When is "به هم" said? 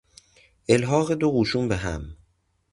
1.67-2.17